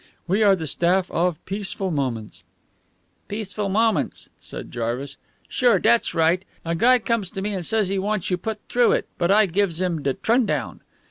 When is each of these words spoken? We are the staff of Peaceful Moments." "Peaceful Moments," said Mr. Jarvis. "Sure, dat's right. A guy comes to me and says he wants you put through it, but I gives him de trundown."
We 0.27 0.41
are 0.41 0.55
the 0.55 0.65
staff 0.65 1.11
of 1.11 1.37
Peaceful 1.45 1.91
Moments." 1.91 2.41
"Peaceful 3.27 3.69
Moments," 3.69 4.29
said 4.41 4.65
Mr. 4.69 4.69
Jarvis. 4.71 5.15
"Sure, 5.47 5.77
dat's 5.77 6.15
right. 6.15 6.43
A 6.65 6.73
guy 6.73 6.97
comes 6.97 7.29
to 7.29 7.39
me 7.43 7.53
and 7.53 7.63
says 7.63 7.89
he 7.89 7.99
wants 7.99 8.31
you 8.31 8.37
put 8.37 8.57
through 8.67 8.93
it, 8.93 9.07
but 9.19 9.29
I 9.29 9.45
gives 9.45 9.79
him 9.79 10.01
de 10.01 10.15
trundown." 10.15 10.81